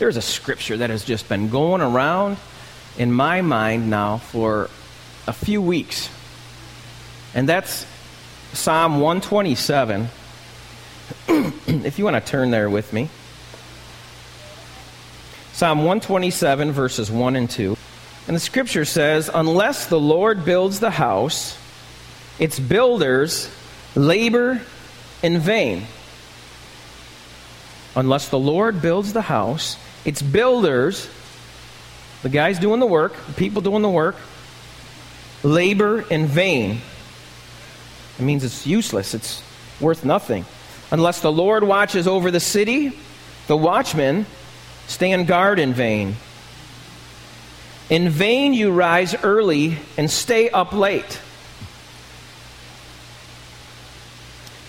[0.00, 2.38] there's a scripture that has just been going around
[2.96, 4.70] in my mind now for
[5.26, 6.08] a few weeks.
[7.34, 7.86] And that's
[8.54, 10.08] Psalm 127.
[11.28, 13.10] if you want to turn there with me.
[15.52, 17.76] Psalm 127, verses 1 and 2.
[18.26, 21.58] And the scripture says, Unless the Lord builds the house,
[22.38, 23.50] its builders
[23.94, 24.62] labor
[25.22, 25.84] in vain.
[27.94, 31.08] Unless the Lord builds the house, its builders,
[32.22, 34.16] the guys doing the work, the people doing the work,
[35.42, 36.80] labor in vain.
[38.18, 39.42] It means it's useless, it's
[39.80, 40.44] worth nothing.
[40.90, 42.92] Unless the Lord watches over the city,
[43.46, 44.26] the watchmen
[44.86, 46.16] stand guard in vain.
[47.88, 51.20] In vain you rise early and stay up late,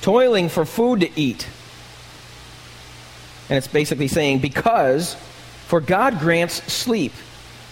[0.01, 1.47] toiling for food to eat.
[3.51, 5.15] And it's basically saying, because,
[5.67, 7.11] for God grants sleep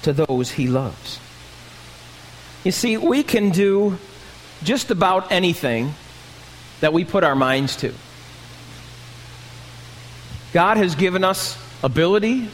[0.02, 1.22] to those he loves.
[2.66, 3.98] You see, we can do
[4.62, 5.94] just about anything
[6.82, 7.94] that we put our minds to.
[10.52, 12.50] God has given us ability,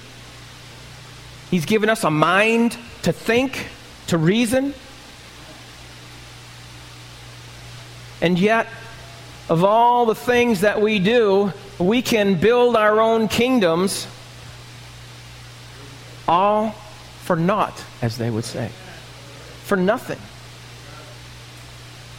[1.49, 3.69] He's given us a mind to think,
[4.05, 4.75] to reason.
[8.21, 8.67] And yet,
[9.49, 14.07] of all the things that we do, we can build our own kingdoms
[16.27, 16.71] all
[17.23, 18.69] for naught, as they would say.
[19.63, 20.19] For nothing.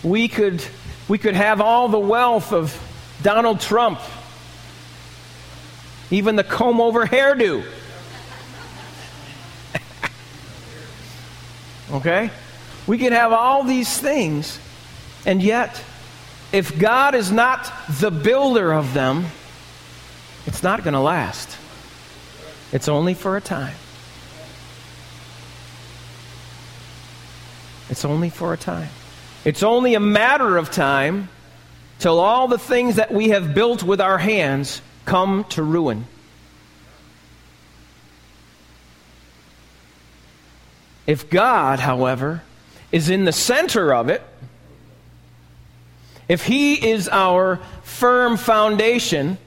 [0.02, 0.64] We could,
[1.08, 2.76] we could have all the wealth of
[3.22, 4.00] Donald Trump,
[6.10, 7.64] even the comb over hairdo.
[11.92, 12.30] okay?
[12.86, 14.60] We could have all these things,
[15.24, 15.82] and yet,
[16.52, 19.26] if God is not the builder of them,
[20.46, 21.56] it's not going to last.
[22.72, 23.74] It's only for a time.
[27.88, 28.88] It's only for a time.
[29.44, 31.28] It's only a matter of time
[31.98, 36.06] till all the things that we have built with our hands come to ruin.
[41.06, 42.42] If God, however,
[42.90, 44.22] is in the center of it,
[46.28, 49.38] if He is our firm foundation,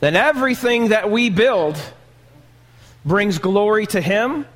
[0.00, 1.78] then everything that we build
[3.04, 4.46] brings glory to Him,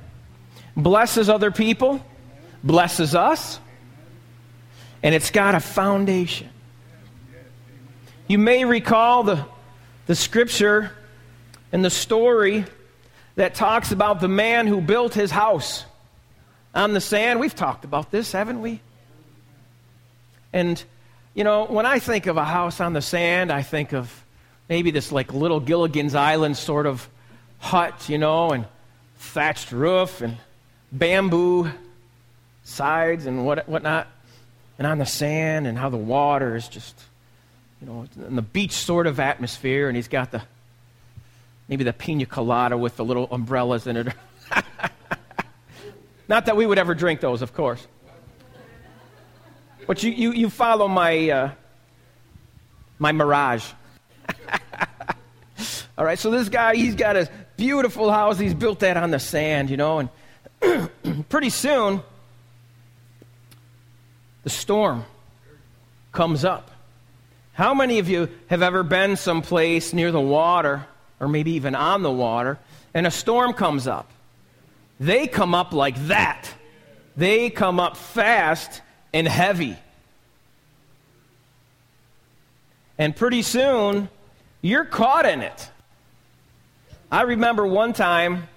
[0.75, 2.03] blesses other people,
[2.63, 3.59] blesses us,
[5.03, 6.49] and it's got a foundation.
[8.27, 9.45] You may recall the,
[10.07, 10.91] the scripture
[11.71, 12.65] and the story
[13.35, 15.85] that talks about the man who built his house
[16.73, 17.39] on the sand.
[17.39, 18.81] We've talked about this, haven't we?
[20.51, 20.83] And,
[21.35, 24.24] you know, when I think of a house on the sand, I think of
[24.69, 27.07] maybe this like little Gilligan's Island sort of
[27.59, 28.65] hut, you know, and
[29.17, 30.37] thatched roof and
[30.91, 31.69] bamboo
[32.63, 34.07] sides and what, whatnot,
[34.77, 36.99] and on the sand and how the water is just,
[37.81, 40.41] you know, in the beach sort of atmosphere, and he's got the
[41.67, 44.07] maybe the pina colada with the little umbrellas in it.
[46.27, 47.85] Not that we would ever drink those, of course.
[49.87, 51.51] But you, you, you follow my, uh,
[52.97, 53.65] my mirage.
[55.97, 58.37] All right, so this guy, he's got a beautiful house.
[58.37, 60.09] He's built that on the sand, you know,
[60.61, 60.89] and
[61.29, 62.01] pretty soon,
[64.43, 65.05] the storm
[66.11, 66.71] comes up.
[67.53, 70.85] How many of you have ever been someplace near the water,
[71.21, 72.59] or maybe even on the water,
[72.93, 74.09] and a storm comes up?
[74.99, 76.53] They come up like that.
[77.15, 78.81] They come up fast
[79.13, 79.77] and heavy.
[82.97, 84.09] And pretty soon,
[84.61, 85.69] you're caught in it.
[87.11, 88.47] I remember one time,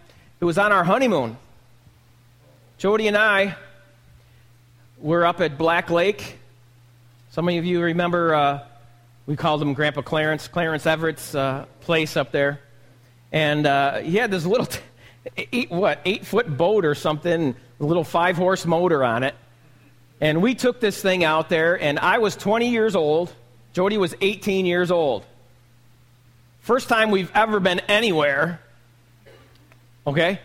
[0.41, 1.37] it was on our honeymoon.
[2.79, 3.57] Jody and I
[4.99, 6.39] were up at Black Lake.
[7.31, 8.61] Some of you remember, uh,
[9.27, 12.61] we called him Grandpa Clarence, Clarence Everett's uh, place up there.
[13.33, 14.81] And uh, he had this little, t-
[15.53, 19.35] eight, what, eight foot boat or something, a little five horse motor on it.
[20.23, 23.33] And we took this thing out there, and I was 20 years old.
[23.75, 25.25] Jody was 18 years old.
[26.69, 28.61] First time we've ever been anywhere.
[30.07, 30.39] Okay?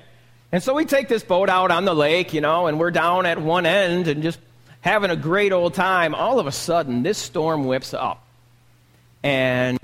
[0.53, 3.25] And so we take this boat out on the lake, you know, and we're down
[3.25, 4.39] at one end and just
[4.79, 6.15] having a great old time.
[6.15, 8.25] All of a sudden, this storm whips up.
[9.21, 9.77] And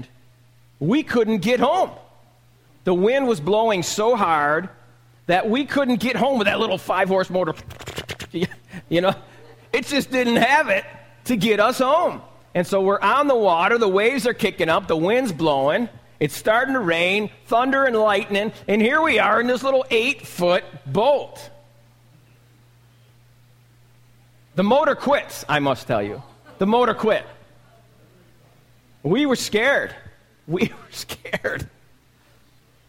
[0.80, 1.91] we couldn't get home.
[2.85, 4.69] The wind was blowing so hard
[5.25, 7.53] that we couldn't get home with that little five horse motor.
[8.88, 9.13] you know,
[9.74, 10.85] it just didn't have it
[11.25, 12.21] to get us home.
[12.56, 15.89] And so we're on the water, the waves are kicking up, the wind's blowing,
[16.19, 20.27] It's starting to rain, thunder and lightning, and here we are in this little eight
[20.27, 21.50] foot boat.
[24.56, 26.21] The motor quits, I must tell you.
[26.57, 27.25] The motor quit.
[29.04, 29.95] We were scared.
[30.45, 31.69] We were scared.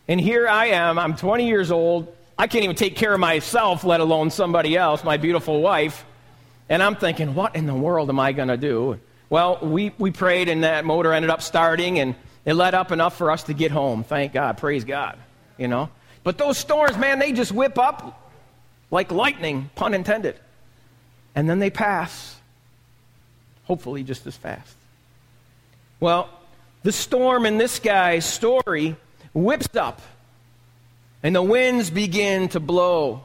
[0.09, 2.13] And here I am, I'm 20 years old.
[2.37, 6.05] I can't even take care of myself, let alone somebody else, my beautiful wife.
[6.69, 8.99] And I'm thinking, what in the world am I going to do?
[9.29, 13.17] Well, we, we prayed, and that motor ended up starting, and it let up enough
[13.17, 14.05] for us to get home.
[14.05, 14.59] Thank God.
[14.59, 15.19] Praise God.
[15.59, 15.91] You know?
[16.23, 18.31] But those storms, man, they just whip up
[18.91, 20.37] like lightning, pun intended.
[21.35, 22.37] And then they pass,
[23.65, 24.75] hopefully just as fast.
[26.01, 26.29] Well,
[26.83, 28.97] the storm in this guy's story
[29.33, 30.01] whips up,
[31.23, 33.23] and the winds begin to blow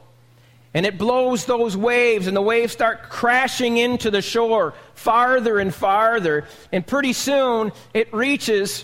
[0.76, 5.74] and it blows those waves, and the waves start crashing into the shore farther and
[5.74, 6.44] farther.
[6.74, 8.84] And pretty soon it reaches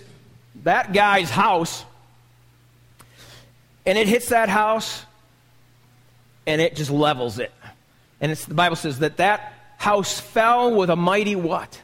[0.64, 1.86] that guy's house.
[3.86, 5.04] And it hits that house,
[6.46, 7.52] and it just levels it.
[8.20, 11.82] And the Bible says that that house fell with a mighty what?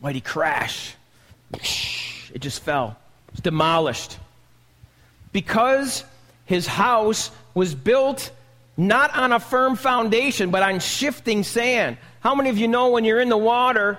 [0.00, 0.94] Mighty crash.
[1.52, 2.96] It just fell.
[3.28, 4.16] It was demolished.
[5.32, 6.04] Because
[6.46, 8.30] his house was built
[8.78, 11.98] not on a firm foundation, but on shifting sand.
[12.20, 13.98] How many of you know when you're in the water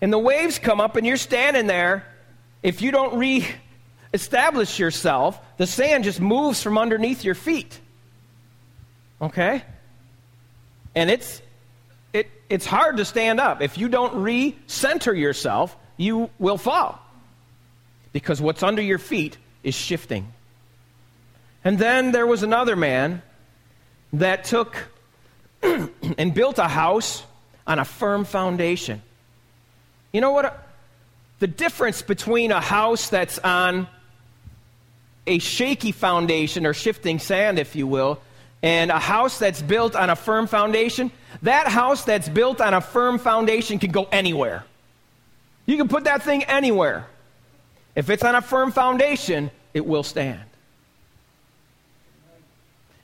[0.00, 2.04] and the waves come up and you're standing there,
[2.62, 3.46] if you don't re
[4.12, 7.80] establish yourself, the sand just moves from underneath your feet.
[9.20, 9.62] Okay?
[10.94, 11.42] And it's
[12.12, 13.60] it, it's hard to stand up.
[13.60, 17.00] If you don't re center yourself, you will fall.
[18.12, 20.32] Because what's under your feet is shifting.
[21.62, 23.22] And then there was another man
[24.14, 24.76] that took
[25.62, 27.22] and built a house
[27.66, 29.02] on a firm foundation.
[30.12, 30.65] You know what?
[31.38, 33.88] The difference between a house that's on
[35.26, 38.20] a shaky foundation or shifting sand, if you will,
[38.62, 41.10] and a house that's built on a firm foundation,
[41.42, 44.64] that house that's built on a firm foundation can go anywhere.
[45.66, 47.06] You can put that thing anywhere.
[47.94, 50.40] If it's on a firm foundation, it will stand.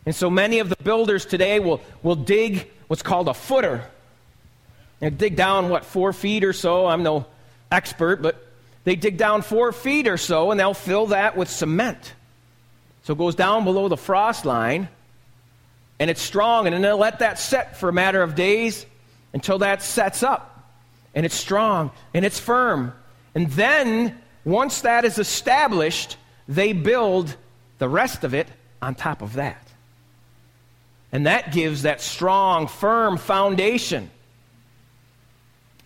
[0.07, 3.85] And so many of the builders today will, will dig what's called a footer.
[5.01, 6.87] They dig down, what, four feet or so.
[6.87, 7.27] I'm no
[7.73, 8.47] expert, but
[8.85, 12.15] they dig down four feet or so and they'll fill that with cement.
[13.05, 14.89] So it goes down below the frost line
[15.99, 18.87] and it's strong, and then they'll let that set for a matter of days
[19.33, 20.53] until that sets up
[21.15, 22.93] and it's strong and it's firm.
[23.35, 26.17] And then, once that is established,
[26.49, 27.37] they build
[27.79, 28.49] the rest of it
[28.81, 29.67] on top of that.
[31.13, 34.11] And that gives that strong, firm foundation.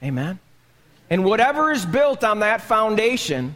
[0.03, 0.39] Amen.
[1.09, 3.55] And whatever is built on that foundation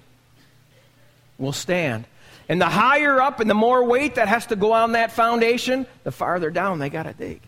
[1.39, 2.05] will stand.
[2.49, 5.87] And the higher up and the more weight that has to go on that foundation,
[6.05, 7.41] the farther down they got to dig.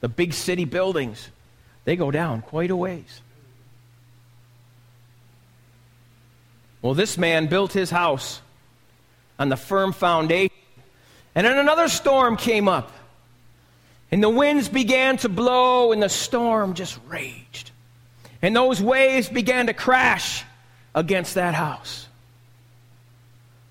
[0.00, 1.28] The big city buildings,
[1.84, 3.20] they go down quite a ways.
[6.82, 8.40] Well, this man built his house
[9.38, 10.54] on the firm foundation
[11.34, 12.92] and then another storm came up.
[14.14, 17.72] And the winds began to blow, and the storm just raged.
[18.42, 20.44] And those waves began to crash
[20.94, 22.06] against that house.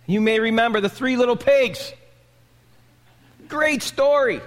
[0.05, 1.93] You may remember the three little pigs.
[3.47, 4.41] Great story.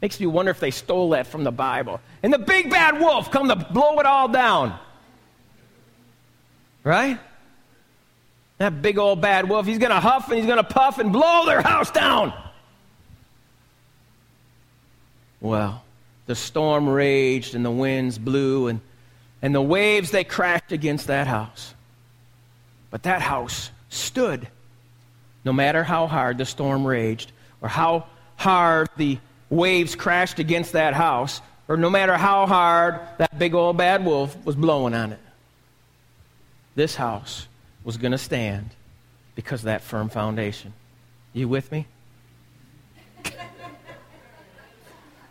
[0.00, 2.00] Makes me wonder if they stole that from the Bible.
[2.22, 4.78] And the big bad wolf come to blow it all down.
[6.82, 7.20] Right?
[8.56, 11.12] That big old bad wolf, he's going to huff and he's going to puff and
[11.12, 12.32] blow their house down.
[15.42, 15.82] Well,
[16.26, 18.80] the storm raged and the winds blew and,
[19.42, 21.74] and the waves they crashed against that house.
[22.90, 24.46] But that house stood
[25.44, 28.06] no matter how hard the storm raged or how
[28.36, 29.18] hard the
[29.50, 34.36] waves crashed against that house or no matter how hard that big old bad wolf
[34.44, 35.18] was blowing on it.
[36.76, 37.48] This house
[37.82, 38.70] was going to stand
[39.34, 40.72] because of that firm foundation.
[41.32, 41.86] You with me?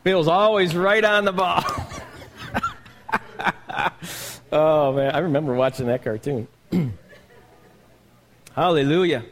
[0.03, 1.63] Bill's always right on the ball.
[4.51, 5.13] oh, man.
[5.13, 6.48] I remember watching that cartoon.
[8.55, 9.24] Hallelujah.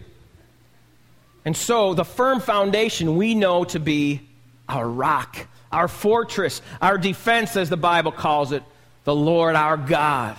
[1.45, 4.21] And so, the firm foundation we know to be
[4.67, 8.63] our rock, our fortress, our defense, as the Bible calls it,
[9.05, 10.37] the Lord our God,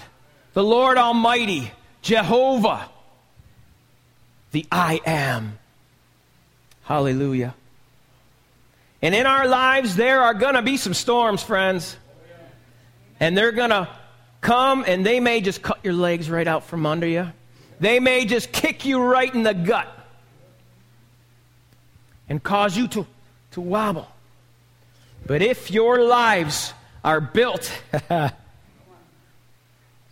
[0.53, 1.73] the Lord Almighty,
[2.03, 2.89] Jehovah,
[4.53, 5.59] the I am.
[6.85, 7.55] Hallelujah.
[9.03, 11.97] And in our lives, there are going to be some storms, friends.
[13.19, 13.89] And they're going to
[14.41, 17.31] come and they may just cut your legs right out from under you.
[17.79, 19.89] They may just kick you right in the gut
[22.29, 23.07] and cause you to,
[23.53, 24.09] to wobble.
[25.27, 27.73] But if your lives are built
[28.11, 28.33] on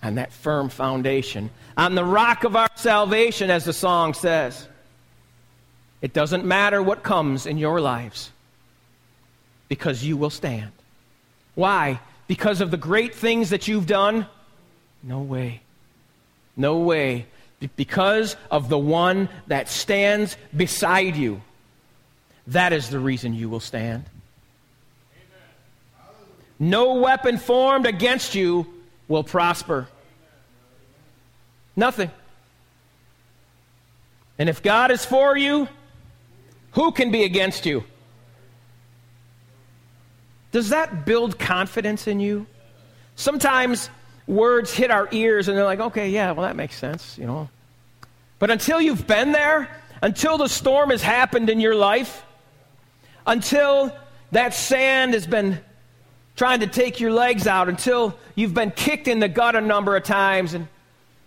[0.02, 4.66] that firm foundation, on the rock of our salvation, as the song says,
[6.00, 8.30] it doesn't matter what comes in your lives
[9.68, 10.72] because you will stand.
[11.54, 12.00] Why?
[12.26, 14.26] Because of the great things that you've done?
[15.02, 15.60] No way.
[16.56, 17.26] No way.
[17.76, 21.42] Because of the one that stands beside you.
[22.48, 24.04] That is the reason you will stand.
[26.58, 28.66] No weapon formed against you
[29.06, 29.88] will prosper.
[31.76, 32.10] Nothing.
[34.38, 35.68] And if God is for you,
[36.72, 37.84] who can be against you?
[40.52, 42.46] Does that build confidence in you?
[43.16, 43.90] Sometimes
[44.26, 47.48] words hit our ears and they're like, okay, yeah, well, that makes sense, you know.
[48.38, 49.68] But until you've been there,
[50.02, 52.24] until the storm has happened in your life,
[53.26, 53.94] until
[54.32, 55.60] that sand has been
[56.36, 59.96] trying to take your legs out, until you've been kicked in the gut a number
[59.96, 60.68] of times and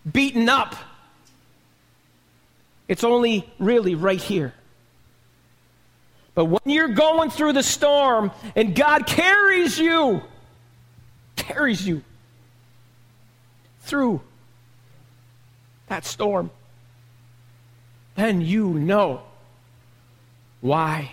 [0.09, 0.75] beaten up,
[2.87, 4.53] it's only really right here
[6.33, 10.21] but when you're going through the storm and God carries you,
[11.35, 12.03] carries you
[13.81, 14.21] through
[15.87, 16.49] that storm,
[18.15, 19.21] then you know
[20.61, 21.11] why.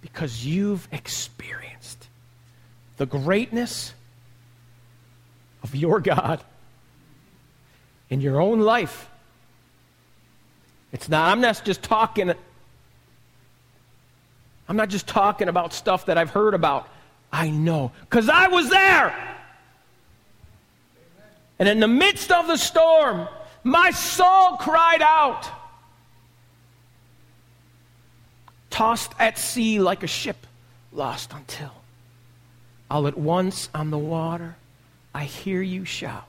[0.00, 2.08] Because you've experienced
[2.96, 3.92] the greatness
[5.64, 6.42] of your God
[8.08, 9.10] in your own life.
[10.92, 12.32] It's not, I'm not just talking
[14.68, 16.88] I'm not just talking about stuff that I've heard about.
[17.32, 19.14] I know, because I was there.
[21.58, 23.28] And in the midst of the storm,
[23.64, 25.50] my soul cried out,
[28.70, 30.46] tossed at sea like a ship
[30.92, 31.72] lost until.
[32.90, 34.56] All at once on the water,
[35.14, 36.24] I hear you shout.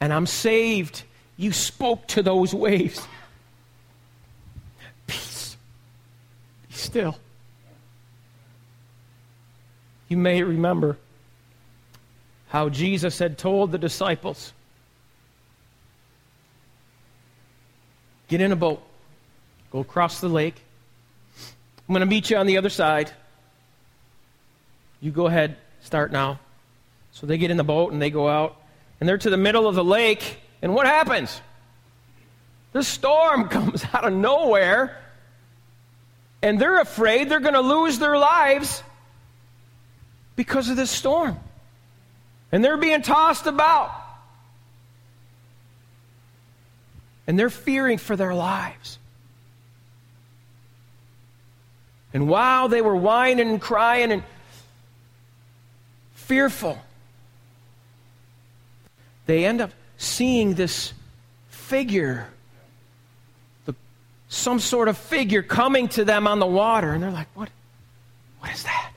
[0.00, 1.04] And I'm saved.
[1.36, 3.06] You spoke to those waves.
[6.72, 7.16] Still.
[10.08, 10.98] You may remember
[12.48, 14.52] how Jesus had told the disciples
[18.28, 18.82] get in a boat,
[19.70, 20.56] go across the lake.
[21.88, 23.10] I'm going to meet you on the other side.
[25.00, 26.40] You go ahead, start now.
[27.12, 28.56] So they get in the boat and they go out,
[29.00, 31.40] and they're to the middle of the lake, and what happens?
[32.72, 35.01] The storm comes out of nowhere
[36.42, 38.82] and they're afraid they're going to lose their lives
[40.34, 41.38] because of this storm.
[42.50, 43.90] And they're being tossed about.
[47.26, 48.98] And they're fearing for their lives.
[52.12, 54.22] And while they were whining and crying and
[56.14, 56.78] fearful,
[59.26, 60.92] they end up seeing this
[61.48, 62.28] figure
[64.32, 66.92] some sort of figure coming to them on the water.
[66.92, 67.50] And they're like, what?
[68.40, 68.92] What is that?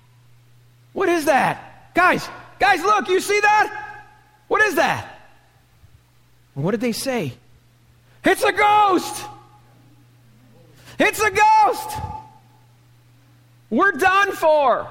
[0.93, 1.93] What is that?
[1.93, 2.27] Guys,
[2.57, 4.01] guys, look, you see that?
[4.47, 5.19] What is that?
[6.55, 7.33] And what did they say?
[8.23, 9.25] It's a ghost!
[10.97, 11.89] It's a ghost!
[13.69, 14.87] We're done for.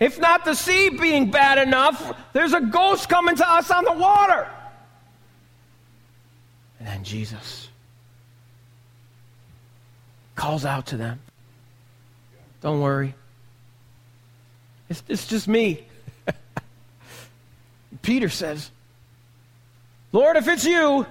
[0.00, 3.92] If not the sea being bad enough, there's a ghost coming to us on the
[3.92, 4.50] water.
[6.80, 7.61] And then Jesus
[10.34, 11.20] calls out to them.
[12.60, 13.14] Don't worry.
[14.88, 15.84] It's, it's just me.
[18.02, 18.70] Peter says,
[20.12, 21.06] Lord, if it's you,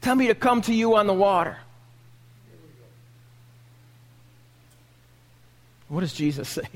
[0.00, 1.56] tell me to come to you on the water.
[5.88, 6.68] What does Jesus say?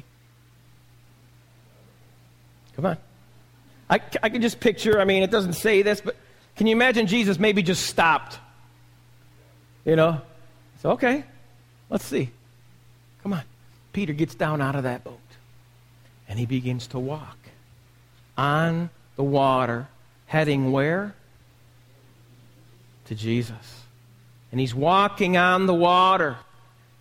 [2.77, 2.97] Come on.
[3.91, 6.17] I, I can just picture, I mean, it doesn't say this, but
[6.57, 8.39] can you imagine Jesus maybe just stopped?
[9.85, 10.21] You know?
[10.83, 11.25] So, okay,
[11.91, 12.31] Let's see.
[13.23, 13.43] Come on.
[13.93, 15.19] Peter gets down out of that boat
[16.29, 17.37] and he begins to walk
[18.37, 19.89] on the water,
[20.27, 21.15] heading where?
[23.07, 23.83] To Jesus.
[24.53, 26.37] And he's walking on the water,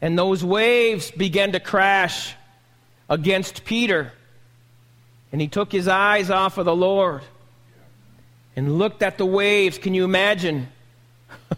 [0.01, 2.35] and those waves begin to crash
[3.09, 4.11] against Peter.
[5.31, 7.21] And he took his eyes off of the Lord
[8.55, 9.77] and looked at the waves.
[9.77, 10.69] Can you imagine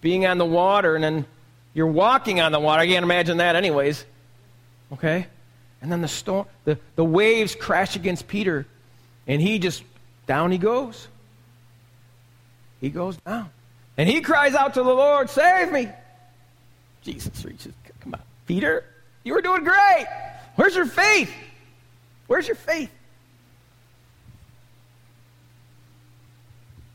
[0.00, 1.26] being on the water and then
[1.78, 2.82] you're walking on the water.
[2.82, 4.04] I can't imagine that, anyways.
[4.94, 5.28] Okay?
[5.80, 8.66] And then the storm, the, the waves crash against Peter,
[9.28, 9.84] and he just
[10.26, 11.06] down he goes.
[12.80, 13.50] He goes down.
[13.96, 15.88] And he cries out to the Lord, Save me.
[17.02, 18.22] Jesus reaches, Come on.
[18.48, 18.84] Peter,
[19.22, 20.06] you were doing great.
[20.56, 21.32] Where's your faith?
[22.26, 22.90] Where's your faith?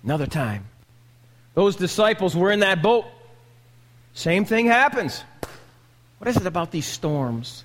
[0.04, 0.66] Another time,
[1.54, 3.06] those disciples were in that boat.
[4.14, 5.24] Same thing happens.
[6.20, 7.64] What is it about these storms?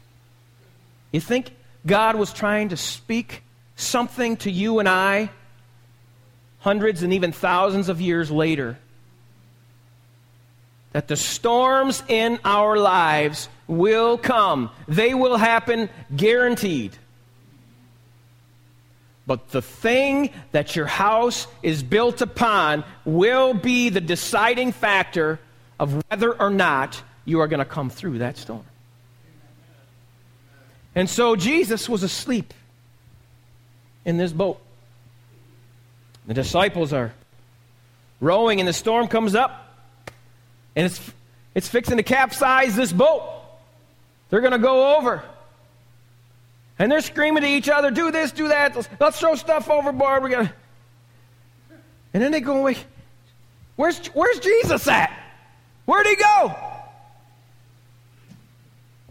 [1.12, 1.50] You think
[1.86, 3.42] God was trying to speak
[3.76, 5.30] something to you and I
[6.60, 8.78] hundreds and even thousands of years later?
[10.92, 16.96] That the storms in our lives will come, they will happen guaranteed.
[19.26, 25.38] But the thing that your house is built upon will be the deciding factor
[25.78, 28.64] of whether or not you are going to come through that storm.
[30.94, 32.52] And so Jesus was asleep
[34.04, 34.61] in this boat.
[36.26, 37.12] The disciples are
[38.20, 39.75] rowing, and the storm comes up,
[40.75, 41.00] and it's,
[41.54, 43.23] it's fixing to capsize this boat.
[44.30, 45.23] They're going to go over.
[46.78, 48.76] And they're screaming to each other, do this, do that.
[49.00, 50.23] Let's, throw stuff overboard.
[50.23, 50.50] We got
[52.14, 52.76] And then they go away.
[53.76, 55.17] Where's, where's Jesus at?
[55.88, 56.54] Where'd he go?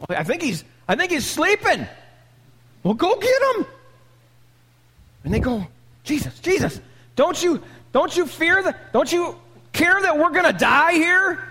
[0.10, 1.88] I think he's I think he's sleeping.
[2.84, 3.66] Well, go get him.
[5.24, 5.66] And they go,
[6.04, 6.80] Jesus, Jesus,
[7.16, 9.36] don't you don't you fear that don't you
[9.74, 11.44] care that we're gonna die here?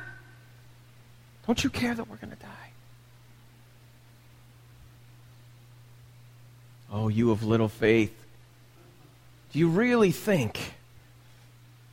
[1.49, 2.71] Don't you care that we're gonna die?
[6.93, 8.15] Oh, you of little faith.
[9.53, 10.75] Do you really think,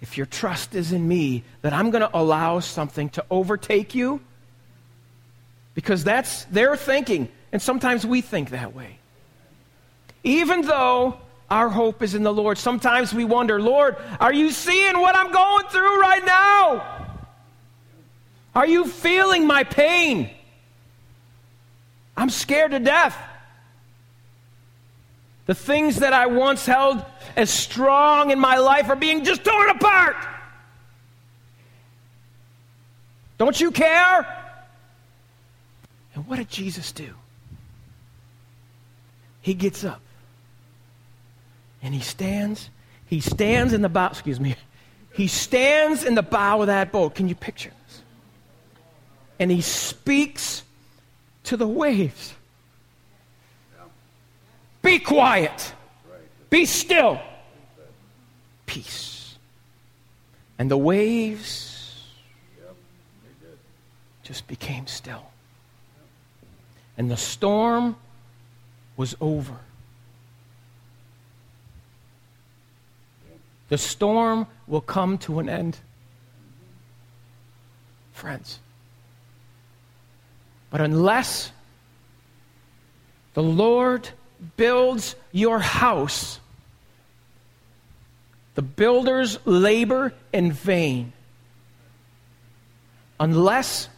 [0.03, 4.19] if your trust is in me, that I'm going to allow something to overtake you?
[5.75, 9.00] Because that's their thinking, and sometimes we think that way.
[10.25, 11.17] Even though
[11.50, 15.31] our hope is in the Lord, sometimes we wonder, Lord, are you seeing what I'm
[15.31, 17.07] going through right now?
[18.53, 20.29] Are you feeling my pain?
[22.17, 23.17] I'm scared to death.
[25.45, 27.03] The things that I once held
[27.36, 30.15] as strong in my life are being just torn apart.
[33.38, 34.39] Don't you care?
[36.15, 37.13] And what did Jesus do?
[39.41, 40.01] He gets up
[41.82, 42.69] and he stands.
[43.08, 44.56] He stands in the bow, excuse me.
[45.13, 47.15] He stands in the bow of that boat.
[47.15, 48.01] Can you picture this?
[49.39, 50.63] And he speaks
[51.43, 52.34] to the waves.
[54.84, 55.74] Be quiet.
[56.50, 57.19] Be still.
[58.67, 59.36] Peace.
[60.60, 62.04] And the waves
[64.22, 65.26] just became still.
[66.98, 67.96] And the storm
[68.96, 69.58] was over.
[73.69, 75.80] The storm will come to an end.
[78.12, 78.60] Friends.
[80.69, 81.52] But unless
[83.34, 84.10] the Lord
[84.58, 86.39] builds your house,
[88.56, 91.13] the builders labor in vain
[93.19, 93.89] unless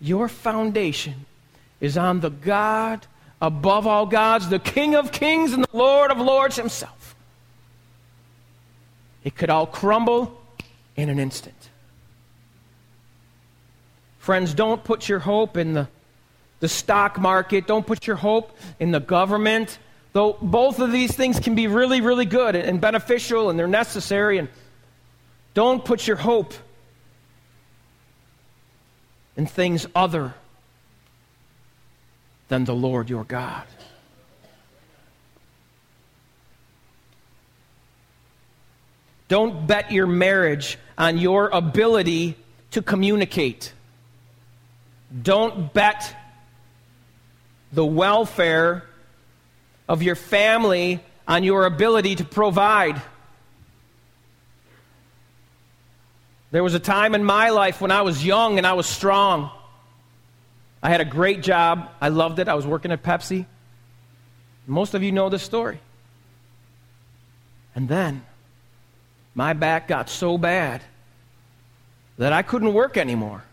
[0.00, 1.26] your foundation
[1.80, 3.06] is on the God
[3.40, 7.14] above all gods, the King of kings and the Lord of lords himself.
[9.24, 10.40] It could all crumble
[10.96, 11.70] in an instant.
[14.18, 15.88] Friends, don't put your hope in the
[16.60, 17.66] the stock market.
[17.66, 19.78] Don't put your hope in the government.
[20.12, 24.38] Though both of these things can be really, really good and beneficial and they're necessary.
[24.38, 24.48] And
[25.54, 26.54] don't put your hope
[29.36, 30.34] in things other
[32.48, 33.66] than the Lord your God.
[39.28, 42.36] Don't bet your marriage on your ability
[42.72, 43.72] to communicate.
[45.22, 46.16] Don't bet
[47.72, 48.84] the welfare
[49.88, 53.00] of your family on your ability to provide.
[56.50, 59.50] There was a time in my life when I was young and I was strong.
[60.82, 61.90] I had a great job.
[62.00, 62.48] I loved it.
[62.48, 63.46] I was working at Pepsi.
[64.66, 65.80] Most of you know this story.
[67.74, 68.24] And then
[69.34, 70.82] my back got so bad
[72.18, 73.44] that I couldn't work anymore.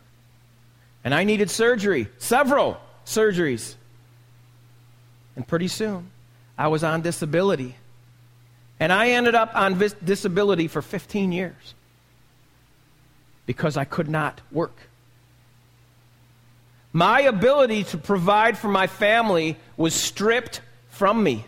[1.04, 3.76] And I needed surgery, several surgeries.
[5.38, 6.10] And pretty soon,
[6.58, 7.76] I was on disability.
[8.80, 11.76] And I ended up on disability for 15 years
[13.46, 14.76] because I could not work.
[16.92, 21.46] My ability to provide for my family was stripped from me.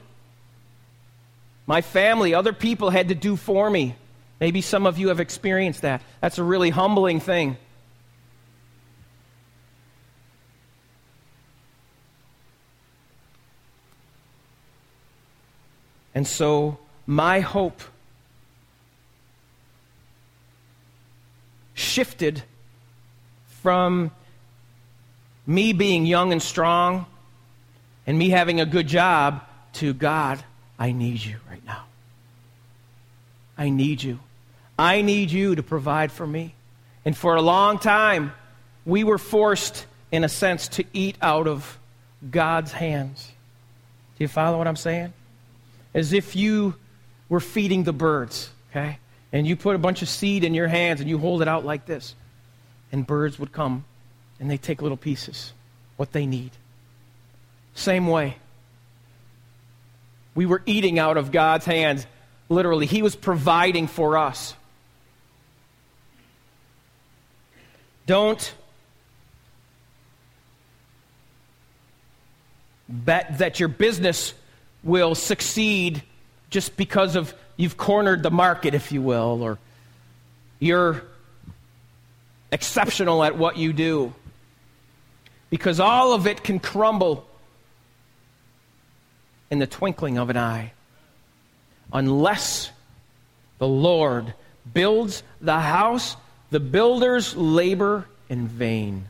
[1.65, 3.95] my family, other people had to do for me.
[4.39, 6.02] Maybe some of you have experienced that.
[6.21, 7.58] That's a really humbling thing.
[16.19, 16.77] And so,
[17.08, 17.82] my hope
[21.73, 22.43] shifted
[23.62, 24.12] from
[25.47, 27.05] me being young and strong
[28.05, 30.43] and me having a good job to God,
[30.77, 31.86] I need you right now.
[33.58, 34.19] I need you.
[34.77, 36.53] I need you to provide for me.
[37.05, 38.34] And for a long time,
[38.86, 41.79] we were forced, in a sense, to eat out of
[42.29, 43.32] God's hands.
[44.17, 45.13] Do you follow what I'm saying?
[45.93, 46.75] As if you
[47.30, 48.99] were feeding the birds, okay?
[49.32, 51.65] And you put a bunch of seed in your hands and you hold it out
[51.65, 52.15] like this.
[52.91, 53.86] And birds would come
[54.39, 55.54] and they take little pieces,
[55.97, 56.52] what they need.
[57.73, 58.38] Same way.
[60.36, 62.06] We were eating out of God's hands,
[62.47, 62.86] literally.
[62.86, 64.56] He was providing for us.
[68.06, 68.54] Don't
[72.88, 74.34] bet that your business
[74.84, 76.04] will succeed
[76.50, 79.58] just because of you've cornered the market, if you will, or
[80.60, 81.04] you're
[82.52, 84.13] exceptional at what you do.
[85.50, 87.28] Because all of it can crumble
[89.50, 90.74] in the twinkling of an eye
[91.92, 92.72] unless
[93.58, 94.34] the Lord
[94.74, 96.15] builds the house,
[96.52, 99.10] the builders labor in vain.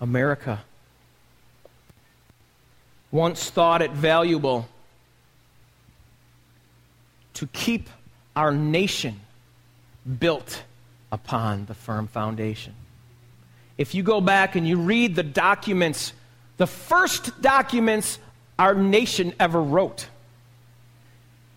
[0.00, 0.62] America
[3.10, 4.68] once thought it valuable
[7.34, 7.88] to keep
[8.34, 9.20] our nation
[10.18, 10.62] built
[11.10, 12.74] upon the firm foundation.
[13.76, 16.12] If you go back and you read the documents,
[16.56, 18.18] the first documents
[18.58, 20.08] our nation ever wrote,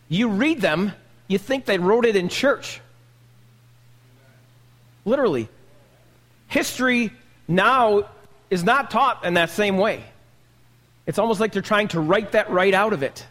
[0.08, 0.92] you read them,
[1.28, 2.80] you think they wrote it in church.
[5.06, 5.50] Literally.
[6.48, 7.12] History
[7.48, 8.10] now
[8.50, 10.04] is not taught in that same way.
[11.06, 13.26] It's almost like they're trying to write that right out of it.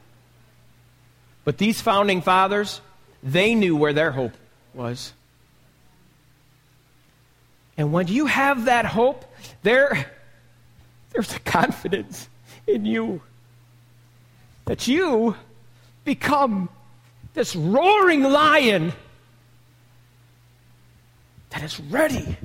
[1.44, 2.80] But these founding fathers,
[3.22, 4.33] they knew where their hope
[4.74, 5.12] was.
[7.76, 9.24] And when you have that hope,
[9.62, 10.11] there,
[11.12, 12.28] there's a confidence
[12.66, 13.22] in you
[14.66, 15.35] that you
[16.04, 16.68] become
[17.35, 18.92] this roaring lion
[21.50, 22.37] that is ready.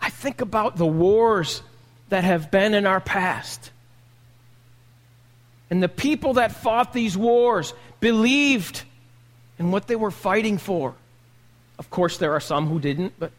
[0.00, 1.62] I think about the wars
[2.08, 3.70] that have been in our past.
[5.70, 8.82] And the people that fought these wars believed
[9.58, 10.94] in what they were fighting for.
[11.78, 13.32] Of course, there are some who didn't, but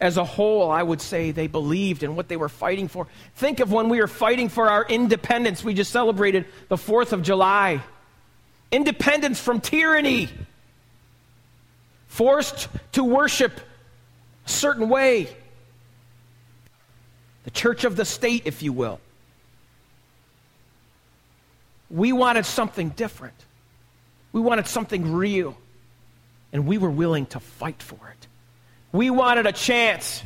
[0.00, 3.08] as a whole, I would say they believed in what they were fighting for.
[3.34, 5.64] Think of when we were fighting for our independence.
[5.64, 7.82] We just celebrated the 4th of July.
[8.70, 10.28] Independence from tyranny.
[12.06, 13.52] Forced to worship
[14.46, 15.28] a certain way.
[17.44, 19.00] The church of the state, if you will.
[21.90, 23.34] We wanted something different.
[24.32, 25.56] We wanted something real.
[26.52, 28.26] And we were willing to fight for it.
[28.92, 30.22] We wanted a chance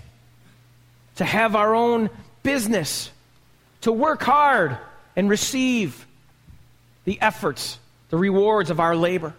[1.16, 2.10] to have our own
[2.42, 3.10] business,
[3.82, 4.78] to work hard
[5.16, 6.06] and receive
[7.04, 7.78] the efforts,
[8.10, 9.34] the rewards of our labor.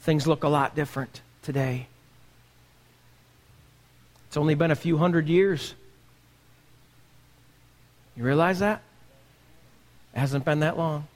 [0.00, 1.88] Things look a lot different today.
[4.28, 5.74] It's only been a few hundred years
[8.16, 8.82] you realize that?
[10.14, 11.06] It hasn't been that long.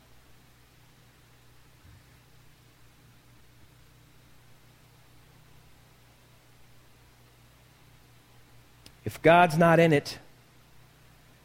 [9.05, 10.19] If God's not in it,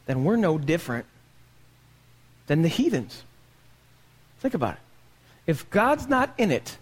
[0.04, 1.06] then we're no different
[2.46, 3.24] than the heathens.
[4.40, 4.80] Think about it.
[5.46, 6.76] If God's not in it,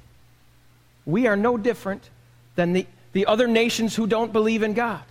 [1.07, 2.11] we are no different
[2.57, 5.03] than the, the other nations who don't believe in God.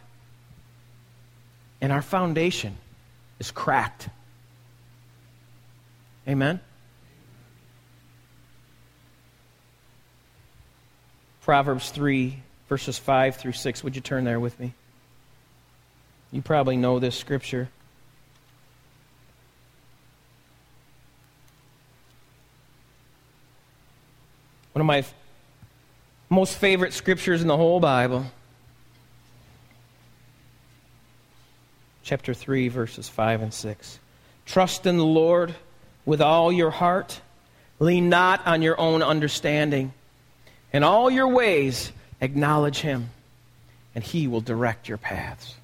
[1.79, 2.77] And our foundation
[3.43, 4.07] is cracked.
[6.25, 6.61] Amen?
[11.41, 12.37] Proverbs 3,
[12.69, 13.83] verses 5 through 6.
[13.83, 14.73] Would you turn there with me?
[16.31, 17.67] You probably know this scripture.
[24.71, 25.03] One of my
[26.29, 28.25] most favorite scriptures in the whole Bible.
[32.03, 33.99] Chapter 3, verses 5 and 6.
[34.45, 35.55] Trust in the Lord
[36.05, 37.21] with all your heart.
[37.79, 39.93] Lean not on your own understanding.
[40.71, 43.09] In all your ways, acknowledge him,
[43.95, 45.55] and he will direct your paths.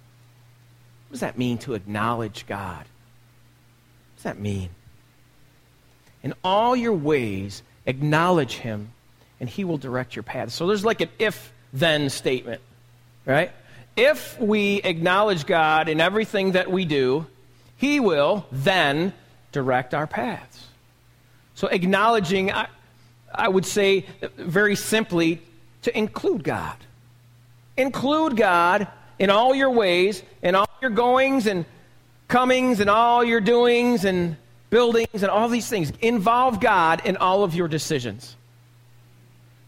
[1.07, 2.79] What does that mean to acknowledge God?
[2.79, 4.69] What does that mean?
[6.21, 8.91] In all your ways, acknowledge Him,
[9.39, 10.51] and He will direct your path.
[10.51, 12.61] So there's like an if then statement,
[13.25, 13.51] right?
[13.95, 17.27] If we acknowledge God in everything that we do,
[17.77, 19.13] He will then
[19.51, 20.67] direct our paths.
[21.55, 22.67] So acknowledging, I,
[23.33, 24.05] I would say
[24.37, 25.41] very simply,
[25.81, 26.77] to include God.
[27.77, 31.65] Include God in all your ways, in all your goings and
[32.27, 34.37] comings, and all your doings and
[34.69, 35.91] buildings, and all these things.
[36.01, 38.35] Involve God in all of your decisions.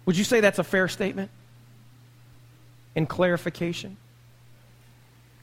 [0.05, 1.31] Would you say that's a fair statement?
[2.95, 3.97] In clarification?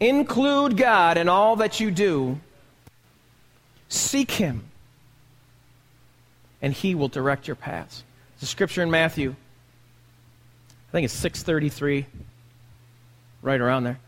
[0.01, 2.39] Include God in all that you do.
[3.89, 4.65] Seek Him,
[6.63, 8.05] and He will direct your paths.
[8.41, 9.35] The scripture in Matthew,
[10.89, 12.07] I think it's 633,
[13.43, 13.99] right around there.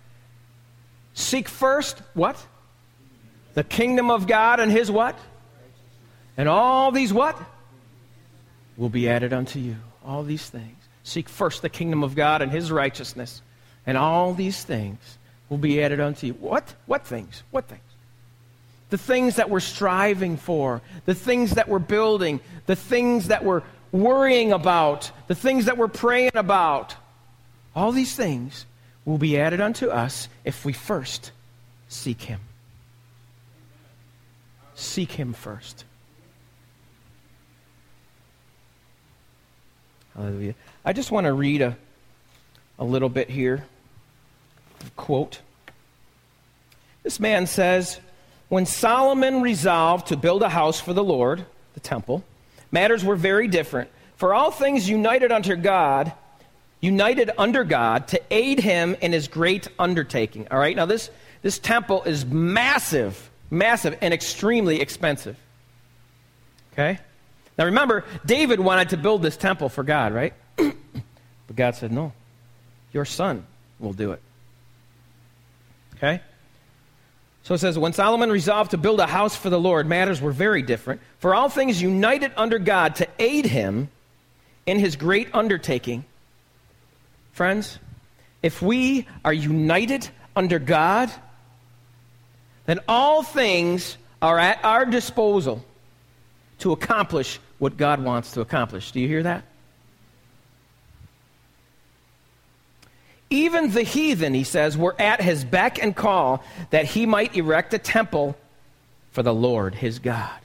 [1.14, 2.46] Seek first what?
[3.55, 5.18] The kingdom of God and His what?
[6.37, 7.37] And all these what?
[8.76, 9.76] Will be added unto you.
[10.05, 10.76] All these things.
[11.03, 13.42] Seek first the kingdom of God and His righteousness,
[13.87, 15.18] and all these things
[15.50, 16.32] will be added unto you.
[16.32, 16.74] What?
[16.86, 17.42] What things?
[17.50, 17.82] What things?
[18.88, 23.62] The things that we're striving for, the things that we're building, the things that we're
[23.92, 26.94] worrying about, the things that we're praying about.
[27.76, 28.64] All these things
[29.04, 31.32] will be added unto us if we first
[31.88, 32.40] seek Him.
[34.74, 35.84] Seek Him first.
[40.14, 40.54] Hallelujah.
[40.84, 41.76] I just want to read a,
[42.78, 43.64] a little bit here.
[44.97, 45.40] Quote.
[47.03, 47.99] This man says,
[48.49, 52.25] When Solomon resolved to build a house for the Lord, the temple,
[52.71, 53.90] matters were very different.
[54.16, 56.12] For all things united under God,
[56.81, 60.49] united under God to aid him in his great undertaking.
[60.51, 61.11] All right, now this,
[61.43, 65.37] this temple is massive, massive, and extremely expensive.
[66.73, 66.99] Okay?
[67.59, 70.35] Now remember, David wanted to build this temple for God, right?
[70.57, 72.12] but God said, no,
[72.93, 73.47] your son
[73.79, 74.23] will do it.
[76.00, 76.22] Okay?
[77.42, 80.32] So it says, when Solomon resolved to build a house for the Lord, matters were
[80.32, 81.00] very different.
[81.18, 83.90] For all things united under God to aid him
[84.66, 86.04] in his great undertaking.
[87.32, 87.78] Friends,
[88.42, 91.10] if we are united under God,
[92.66, 95.64] then all things are at our disposal
[96.58, 98.92] to accomplish what God wants to accomplish.
[98.92, 99.44] Do you hear that?
[103.31, 107.73] Even the heathen, he says, were at his beck and call that he might erect
[107.73, 108.37] a temple
[109.12, 110.38] for the Lord his God.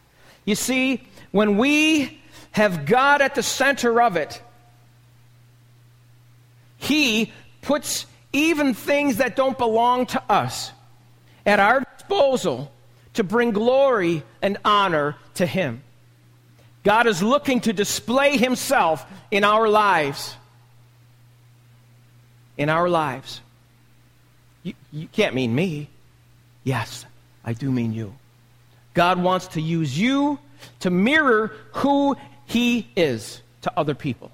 [0.45, 2.21] You see, when we
[2.51, 4.39] have God at the center of it,
[6.77, 10.71] he puts even things that don't belong to us
[11.45, 12.71] at our disposal
[13.13, 15.81] to bring glory and honor to him.
[16.83, 20.35] God is looking to display himself in our lives
[22.57, 23.41] in our lives.
[24.63, 25.89] You, you can't mean me.
[26.63, 27.05] Yes,
[27.43, 28.15] I do mean you.
[28.93, 30.39] God wants to use you
[30.79, 34.31] to mirror who He is to other people.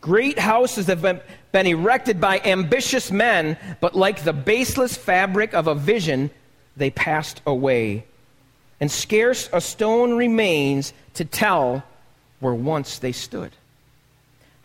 [0.00, 5.66] Great houses have been, been, erected by ambitious men, but like the baseless fabric of
[5.66, 6.30] a vision,
[6.76, 8.04] they passed away.
[8.80, 11.82] And scarce a stone remains to tell
[12.38, 13.50] where once they stood.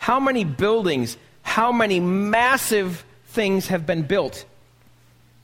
[0.04, 4.44] How many buildings, how many massive things have been built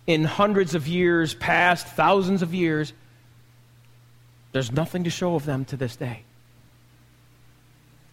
[0.05, 2.91] in hundreds of years past, thousands of years?
[4.51, 6.23] There's nothing to show of them to this day.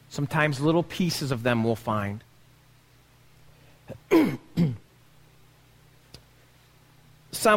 [0.09, 2.23] Sometimes little pieces of them we'll find.
[4.13, 4.31] Psalm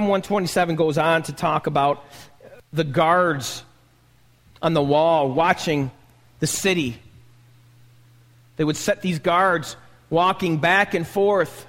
[0.07, 2.03] 127 goes on to talk about
[2.73, 3.63] the guards
[4.63, 5.91] on the wall watching
[6.39, 6.99] the city
[8.59, 9.77] they would set these guards
[10.09, 11.65] walking back and forth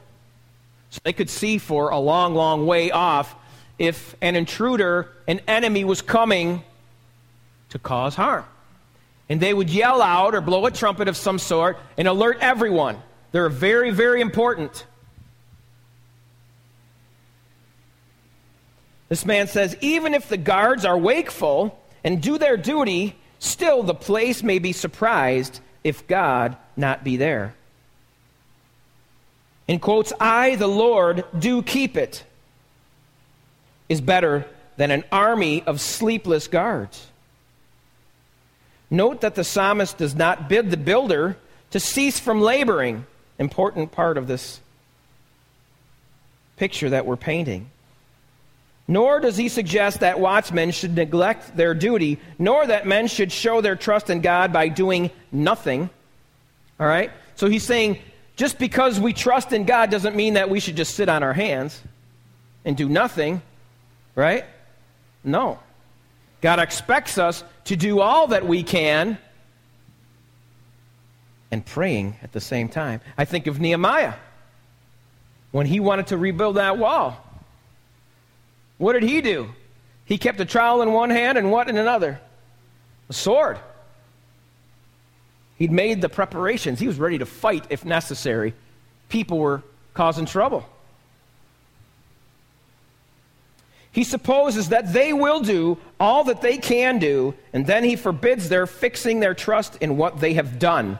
[0.88, 3.32] so they could see for a long, long way off
[3.78, 6.64] if an intruder, an enemy, was coming
[7.68, 8.44] to cause harm.
[9.28, 13.00] And they would yell out or blow a trumpet of some sort and alert everyone.
[13.30, 14.84] They're very, very important.
[19.08, 23.94] This man says even if the guards are wakeful and do their duty, still the
[23.94, 27.54] place may be surprised if God not be there.
[29.68, 32.24] In quotes, I, the Lord, do keep it,
[33.88, 34.44] is better
[34.76, 37.06] than an army of sleepless guards.
[38.90, 41.36] Note that the psalmist does not bid the builder
[41.70, 43.06] to cease from laboring.
[43.38, 44.60] Important part of this
[46.56, 47.70] picture that we're painting.
[48.88, 53.60] Nor does he suggest that watchmen should neglect their duty, nor that men should show
[53.60, 55.90] their trust in God by doing nothing.
[56.80, 57.12] All right?
[57.36, 57.98] So he's saying
[58.36, 61.34] just because we trust in God doesn't mean that we should just sit on our
[61.34, 61.80] hands
[62.64, 63.42] and do nothing,
[64.14, 64.46] right?
[65.22, 65.58] No.
[66.40, 69.18] God expects us to do all that we can
[71.50, 73.02] and praying at the same time.
[73.18, 74.14] I think of Nehemiah
[75.50, 77.22] when he wanted to rebuild that wall.
[78.78, 79.50] What did he do?
[80.06, 82.20] He kept a trowel in one hand and what in another?
[83.10, 83.58] A sword.
[85.60, 86.80] He'd made the preparations.
[86.80, 88.54] He was ready to fight if necessary.
[89.08, 89.62] People were
[89.94, 90.66] causing trouble.
[93.92, 98.48] He supposes that they will do all that they can do, and then he forbids
[98.48, 100.98] their fixing their trust in what they have done.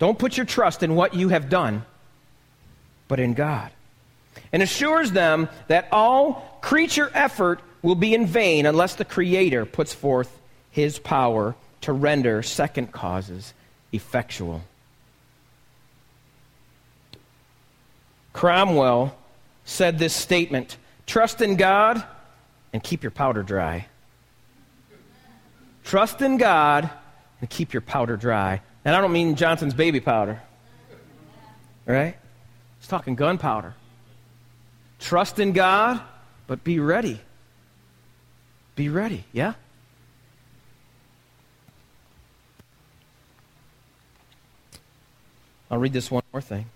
[0.00, 1.84] Don't put your trust in what you have done,
[3.06, 3.70] but in God
[4.52, 9.92] and assures them that all creature effort will be in vain unless the Creator puts
[9.92, 10.40] forth
[10.70, 11.54] his power
[11.86, 13.54] to render second causes
[13.92, 14.60] effectual.
[18.32, 19.16] Cromwell
[19.64, 22.02] said this statement Trust in God
[22.72, 23.86] and keep your powder dry.
[25.84, 26.90] Trust in God
[27.40, 28.60] and keep your powder dry.
[28.84, 30.42] And I don't mean Johnson's baby powder,
[31.86, 32.16] right?
[32.80, 33.74] He's talking gunpowder.
[34.98, 36.00] Trust in God,
[36.48, 37.20] but be ready.
[38.74, 39.54] Be ready, yeah?
[45.70, 46.66] I'll read this one more thing.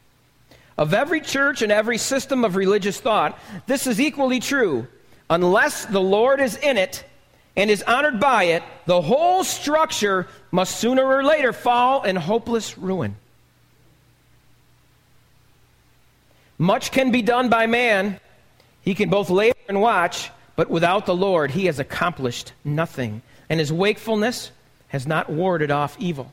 [0.77, 4.87] Of every church and every system of religious thought, this is equally true.
[5.29, 7.05] Unless the Lord is in it
[7.57, 12.79] and is honored by it, the whole structure must sooner or later fall in hopeless
[12.79, 13.17] ruin.
[16.59, 18.21] Much can be done by man.
[18.83, 23.23] He can both labor and watch, but without the Lord, he has accomplished nothing.
[23.49, 24.51] And his wakefulness
[24.89, 26.33] has not warded off evil.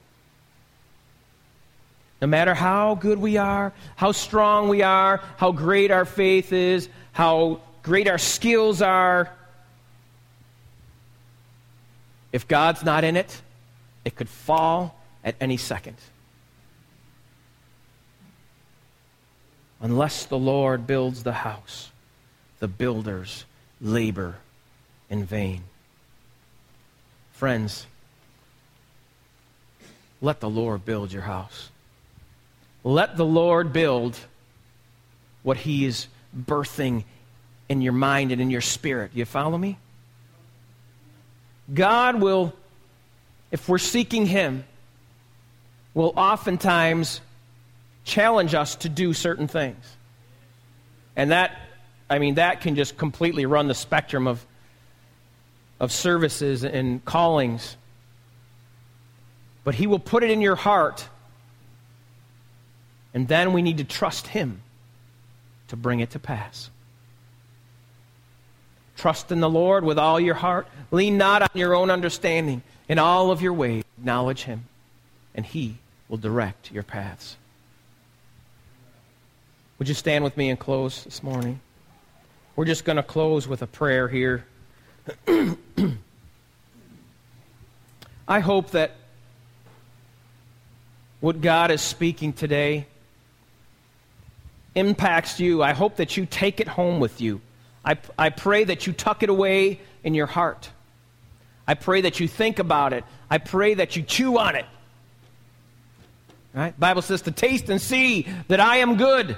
[2.21, 6.89] No matter how good we are, how strong we are, how great our faith is,
[7.11, 9.31] how great our skills are,
[12.31, 13.41] if God's not in it,
[14.05, 15.97] it could fall at any second.
[19.79, 21.91] Unless the Lord builds the house,
[22.59, 23.45] the builders
[23.79, 24.35] labor
[25.09, 25.63] in vain.
[27.31, 27.85] Friends,
[30.21, 31.69] let the Lord build your house.
[32.87, 34.17] Let the Lord build
[35.43, 37.03] what He is birthing
[37.67, 39.11] in your mind and in your spirit.
[39.13, 39.77] You follow me?
[41.73, 42.53] God will,
[43.51, 44.63] if we're seeking Him,
[45.93, 47.19] will oftentimes
[48.05, 49.83] challenge us to do certain things.
[51.17, 51.59] And that,
[52.09, 54.45] I mean, that can just completely run the spectrum of,
[55.81, 57.75] of services and callings.
[59.65, 61.05] But He will put it in your heart.
[63.13, 64.61] And then we need to trust Him
[65.69, 66.69] to bring it to pass.
[68.95, 70.67] Trust in the Lord with all your heart.
[70.91, 72.63] Lean not on your own understanding.
[72.89, 74.65] In all of your ways, acknowledge Him,
[75.35, 75.77] and He
[76.09, 77.37] will direct your paths.
[79.77, 81.59] Would you stand with me and close this morning?
[82.55, 84.45] We're just going to close with a prayer here.
[88.27, 88.95] I hope that
[91.19, 92.87] what God is speaking today
[94.77, 95.63] impacts you.
[95.63, 97.41] I hope that you take it home with you.
[97.83, 100.69] I, I pray that you tuck it away in your heart.
[101.67, 103.03] I pray that you think about it.
[103.29, 104.65] I pray that you chew on it.
[106.53, 106.79] Right?
[106.79, 109.35] Bible says to taste and see that I am good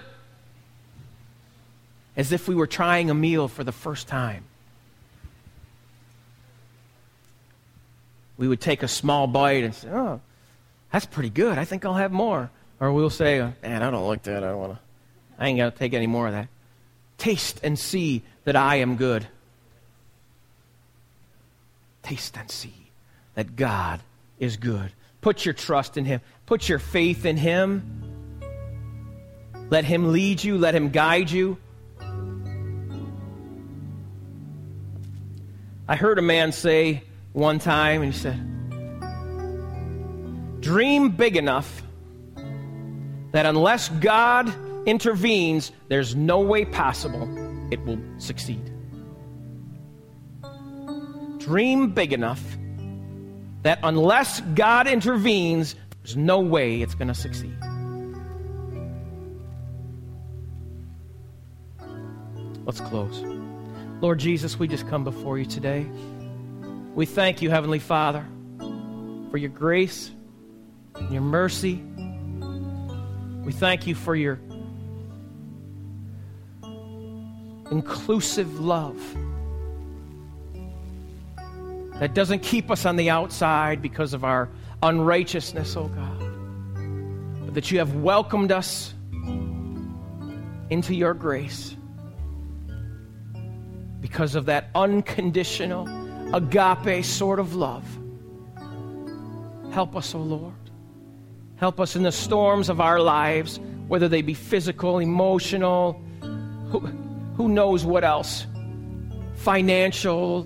[2.16, 4.44] as if we were trying a meal for the first time.
[8.38, 10.22] We would take a small bite and say, oh,
[10.92, 11.58] that's pretty good.
[11.58, 12.50] I think I'll have more.
[12.80, 14.44] Or we'll say, man, I don't like that.
[14.44, 14.80] I don't want to.
[15.40, 16.50] I ain't going to take any more of that.
[17.18, 19.26] Taste and see that I am good.
[22.04, 22.74] Taste and see
[23.36, 24.02] that God
[24.38, 24.92] is good.
[25.22, 26.22] Put your trust in Him.
[26.46, 28.02] Put your faith in Him.
[29.70, 30.58] Let Him lead you.
[30.58, 31.58] Let Him guide you.
[35.88, 38.40] I heard a man say one time, and he said,
[40.62, 41.82] Dream big enough
[43.32, 44.54] that unless God
[44.86, 47.28] intervenes, there's no way possible
[47.72, 48.72] it will succeed.
[51.38, 52.42] Dream big enough
[53.64, 57.56] that unless God intervenes, there's no way it's going to succeed.
[62.66, 63.24] Let's close.
[64.02, 65.86] Lord Jesus, we just come before you today.
[66.94, 68.26] We thank you, Heavenly Father,
[69.32, 70.12] for your grace
[71.10, 71.82] your mercy.
[73.44, 74.40] We thank you for your
[77.72, 78.98] inclusive love
[82.00, 84.50] that doesn't keep us on the outside because of our
[84.82, 88.94] unrighteousness, oh God, but that you have welcomed us
[90.70, 91.76] into your grace
[94.00, 95.88] because of that unconditional,
[96.34, 97.86] agape sort of love.
[99.72, 100.54] Help us, O oh Lord.
[101.58, 106.02] Help us in the storms of our lives, whether they be physical, emotional,
[107.40, 108.46] who, knows what else,
[109.36, 110.46] financial.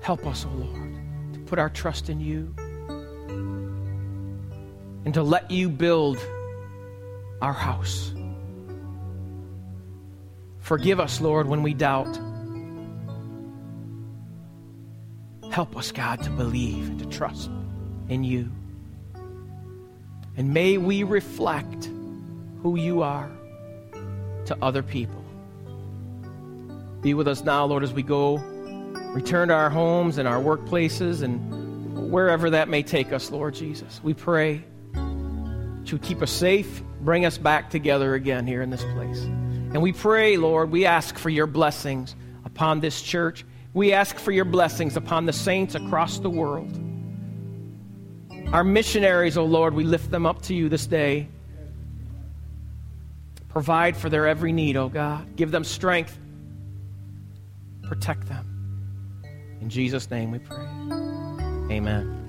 [0.00, 0.94] Help us, O oh Lord,
[1.34, 2.54] to put our trust in you
[5.04, 6.18] and to let you build
[7.42, 8.14] our house.
[10.60, 12.18] Forgive us, Lord, when we doubt.
[15.50, 17.50] Help us, God, to believe and to trust
[18.08, 18.50] in you.
[20.38, 21.90] And may we reflect
[22.62, 23.30] who you are
[24.46, 25.24] to other people.
[27.00, 28.36] Be with us now, Lord, as we go
[29.14, 34.00] return to our homes and our workplaces and wherever that may take us, Lord Jesus.
[34.02, 34.64] We pray
[35.92, 39.20] you keep us safe, bring us back together again here in this place.
[39.20, 43.44] And we pray, Lord, we ask for your blessings upon this church.
[43.74, 46.78] We ask for your blessings upon the saints across the world.
[48.52, 51.28] Our missionaries, O oh Lord, we lift them up to you this day.
[53.52, 55.36] Provide for their every need, O oh God.
[55.36, 56.18] Give them strength.
[57.82, 58.48] Protect them.
[59.60, 60.64] In Jesus' name we pray.
[61.70, 62.21] Amen.